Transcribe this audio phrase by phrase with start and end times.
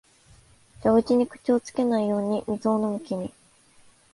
[0.81, 3.31] 蛇口に口をつけないように水を飲む君、